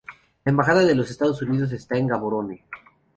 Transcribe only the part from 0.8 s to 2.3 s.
de los Estados Unidos está en